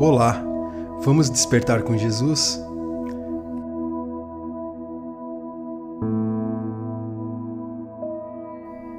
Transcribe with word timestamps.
Olá, 0.00 0.40
vamos 1.00 1.28
despertar 1.28 1.82
com 1.82 1.98
Jesus? 1.98 2.64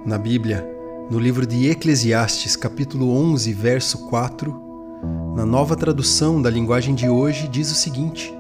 Na 0.05 0.17
Bíblia, 0.17 0.69
no 1.09 1.17
livro 1.17 1.47
de 1.47 1.69
Eclesiastes, 1.69 2.57
capítulo 2.57 3.13
11, 3.13 3.53
verso 3.53 4.09
4, 4.09 4.53
na 5.37 5.45
nova 5.45 5.73
tradução 5.77 6.41
da 6.41 6.49
linguagem 6.49 6.93
de 6.93 7.07
hoje, 7.07 7.47
diz 7.47 7.71
o 7.71 7.75
seguinte: 7.75 8.37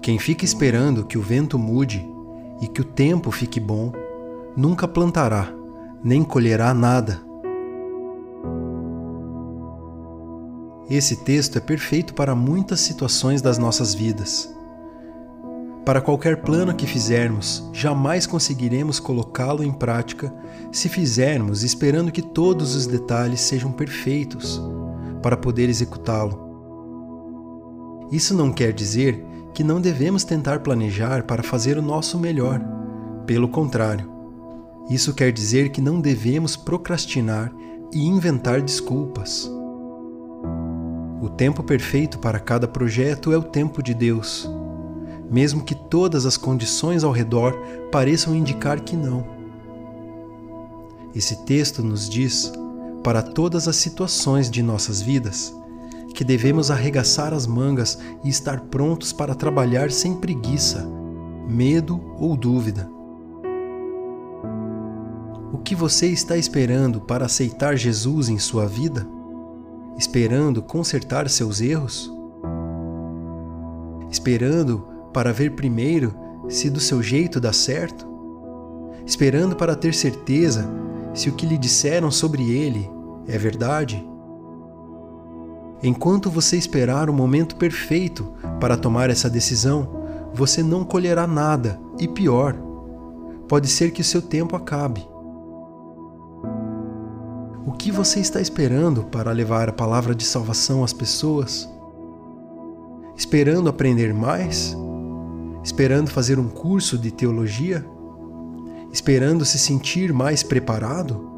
Quem 0.00 0.18
fica 0.18 0.46
esperando 0.46 1.04
que 1.04 1.18
o 1.18 1.22
vento 1.22 1.58
mude 1.58 2.02
e 2.62 2.66
que 2.66 2.80
o 2.80 2.84
tempo 2.84 3.30
fique 3.30 3.60
bom, 3.60 3.92
nunca 4.56 4.88
plantará, 4.88 5.52
nem 6.02 6.24
colherá 6.24 6.72
nada. 6.72 7.28
Esse 10.90 11.14
texto 11.14 11.56
é 11.56 11.60
perfeito 11.60 12.14
para 12.14 12.34
muitas 12.34 12.80
situações 12.80 13.40
das 13.40 13.58
nossas 13.58 13.94
vidas. 13.94 14.52
Para 15.84 16.00
qualquer 16.00 16.42
plano 16.42 16.74
que 16.74 16.84
fizermos, 16.84 17.62
jamais 17.72 18.26
conseguiremos 18.26 18.98
colocá-lo 18.98 19.62
em 19.62 19.70
prática 19.70 20.34
se 20.72 20.88
fizermos 20.88 21.62
esperando 21.62 22.10
que 22.10 22.20
todos 22.20 22.74
os 22.74 22.88
detalhes 22.88 23.40
sejam 23.40 23.70
perfeitos 23.70 24.60
para 25.22 25.36
poder 25.36 25.68
executá-lo. 25.68 26.50
Isso 28.10 28.34
não 28.34 28.52
quer 28.52 28.72
dizer 28.72 29.24
que 29.54 29.62
não 29.62 29.80
devemos 29.80 30.24
tentar 30.24 30.58
planejar 30.58 31.22
para 31.22 31.44
fazer 31.44 31.78
o 31.78 31.82
nosso 31.82 32.18
melhor. 32.18 32.60
Pelo 33.26 33.48
contrário, 33.48 34.10
isso 34.88 35.14
quer 35.14 35.30
dizer 35.30 35.70
que 35.70 35.80
não 35.80 36.00
devemos 36.00 36.56
procrastinar 36.56 37.52
e 37.92 38.04
inventar 38.04 38.60
desculpas. 38.60 39.48
O 41.20 41.28
tempo 41.28 41.62
perfeito 41.62 42.18
para 42.18 42.40
cada 42.40 42.66
projeto 42.66 43.32
é 43.32 43.36
o 43.36 43.42
tempo 43.42 43.82
de 43.82 43.92
Deus 43.94 44.48
mesmo 45.30 45.62
que 45.62 45.74
todas 45.76 46.26
as 46.26 46.36
condições 46.36 47.04
ao 47.04 47.12
redor 47.12 47.56
pareçam 47.92 48.34
indicar 48.34 48.80
que 48.80 48.96
não. 48.96 49.24
Esse 51.14 51.44
texto 51.44 51.82
nos 51.82 52.08
diz, 52.08 52.52
para 53.04 53.22
todas 53.22 53.68
as 53.68 53.76
situações 53.76 54.50
de 54.50 54.62
nossas 54.62 55.00
vidas, 55.00 55.54
que 56.14 56.24
devemos 56.24 56.70
arregaçar 56.70 57.32
as 57.32 57.46
mangas 57.46 57.98
e 58.24 58.28
estar 58.28 58.60
prontos 58.62 59.12
para 59.12 59.34
trabalhar 59.34 59.90
sem 59.92 60.14
preguiça, 60.16 60.86
medo 61.48 62.00
ou 62.18 62.36
dúvida. 62.36 62.90
O 65.52 65.58
que 65.58 65.74
você 65.74 66.06
está 66.08 66.36
esperando 66.36 67.00
para 67.00 67.26
aceitar 67.26 67.76
Jesus 67.76 68.28
em 68.28 68.38
sua 68.38 68.66
vida? 68.66 69.06
Esperando 70.00 70.62
consertar 70.62 71.28
seus 71.28 71.60
erros? 71.60 72.10
Esperando 74.10 74.82
para 75.12 75.30
ver 75.30 75.50
primeiro 75.50 76.14
se 76.48 76.70
do 76.70 76.80
seu 76.80 77.02
jeito 77.02 77.38
dá 77.38 77.52
certo? 77.52 78.08
Esperando 79.04 79.54
para 79.54 79.76
ter 79.76 79.92
certeza 79.92 80.66
se 81.12 81.28
o 81.28 81.34
que 81.34 81.44
lhe 81.44 81.58
disseram 81.58 82.10
sobre 82.10 82.50
ele 82.50 82.90
é 83.28 83.36
verdade? 83.36 84.02
Enquanto 85.82 86.30
você 86.30 86.56
esperar 86.56 87.10
o 87.10 87.12
momento 87.12 87.56
perfeito 87.56 88.32
para 88.58 88.78
tomar 88.78 89.10
essa 89.10 89.28
decisão, 89.28 89.86
você 90.32 90.62
não 90.62 90.82
colherá 90.82 91.26
nada 91.26 91.78
e 91.98 92.08
pior, 92.08 92.56
pode 93.46 93.68
ser 93.68 93.90
que 93.90 94.00
o 94.00 94.04
seu 94.04 94.22
tempo 94.22 94.56
acabe. 94.56 95.06
O 97.66 97.72
que 97.72 97.92
você 97.92 98.20
está 98.20 98.40
esperando 98.40 99.04
para 99.04 99.32
levar 99.32 99.68
a 99.68 99.72
palavra 99.72 100.14
de 100.14 100.24
salvação 100.24 100.82
às 100.82 100.92
pessoas? 100.92 101.68
Esperando 103.16 103.68
aprender 103.68 104.14
mais? 104.14 104.76
esperando 105.62 106.10
fazer 106.10 106.38
um 106.38 106.48
curso 106.48 106.96
de 106.98 107.10
teologia? 107.10 107.84
Esperando 108.92 109.44
se 109.44 109.58
sentir 109.58 110.12
mais 110.12 110.42
preparado? 110.42 111.28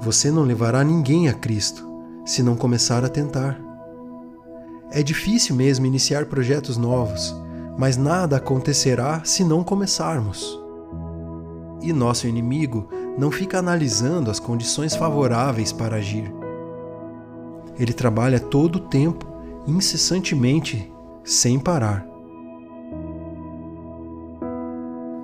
Você 0.00 0.30
não 0.30 0.42
levará 0.42 0.82
ninguém 0.82 1.28
a 1.28 1.34
Cristo 1.34 1.86
se 2.24 2.42
não 2.42 2.56
começar 2.56 3.04
a 3.04 3.08
tentar. 3.08 3.60
É 4.90 5.02
difícil 5.02 5.54
mesmo 5.54 5.86
iniciar 5.86 6.26
projetos 6.26 6.76
novos, 6.76 7.34
mas 7.76 7.96
nada 7.96 8.36
acontecerá 8.36 9.22
se 9.24 9.44
não 9.44 9.62
começarmos. 9.62 10.58
E 11.82 11.92
nosso 11.92 12.26
inimigo 12.26 12.88
não 13.18 13.32
fica 13.32 13.58
analisando 13.58 14.30
as 14.30 14.38
condições 14.38 14.94
favoráveis 14.94 15.72
para 15.72 15.96
agir. 15.96 16.32
Ele 17.76 17.92
trabalha 17.92 18.38
todo 18.38 18.76
o 18.76 18.80
tempo, 18.80 19.26
incessantemente, 19.66 20.90
sem 21.24 21.58
parar. 21.58 22.06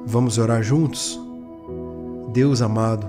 Vamos 0.04 0.38
orar 0.38 0.62
juntos? 0.62 1.20
Deus 2.32 2.60
amado, 2.60 3.06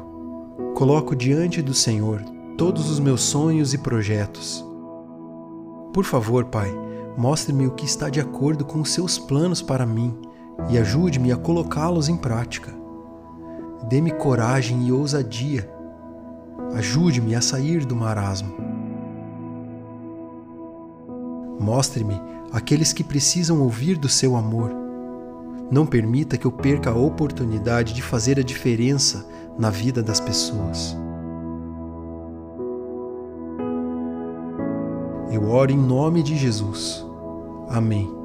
coloco 0.76 1.16
diante 1.16 1.62
do 1.62 1.74
Senhor 1.74 2.22
todos 2.56 2.90
os 2.90 3.00
meus 3.00 3.22
sonhos 3.22 3.74
e 3.74 3.78
projetos. 3.78 4.64
Por 5.94 6.06
favor, 6.06 6.46
Pai, 6.46 6.72
mostre-me 7.18 7.66
o 7.66 7.72
que 7.72 7.86
está 7.86 8.10
de 8.10 8.20
acordo 8.22 8.64
com 8.64 8.82
os 8.82 8.92
seus 8.92 9.18
planos 9.18 9.62
para 9.62 9.86
mim 9.86 10.16
e 10.70 10.78
ajude-me 10.78 11.32
a 11.32 11.38
colocá-los 11.38 12.08
em 12.08 12.16
prática. 12.16 12.85
Dê-me 13.88 14.12
coragem 14.12 14.88
e 14.88 14.92
ousadia. 14.92 15.70
Ajude-me 16.74 17.36
a 17.36 17.42
sair 17.42 17.86
do 17.86 17.96
marasmo. 17.96 18.56
Mostre-me 21.60 22.20
aqueles 22.52 22.94
que 22.94 23.04
precisam 23.04 23.62
ouvir 23.62 23.98
do 23.98 24.10
seu 24.10 24.36
amor. 24.36 24.72
Não 25.72 25.86
permita 25.86 26.38
que 26.38 26.46
eu 26.46 26.52
perca 26.52 26.90
a 26.90 26.96
oportunidade 26.96 27.94
de 27.94 28.02
fazer 28.02 28.40
a 28.40 28.44
diferença 28.44 29.26
na 29.58 29.70
vida 29.70 30.04
das 30.04 30.20
pessoas. 30.20 30.98
Eu 35.32 35.50
oro 35.50 35.72
em 35.72 35.78
nome 35.78 36.24
de 36.24 36.38
Jesus. 36.38 37.06
Amém. 37.70 38.25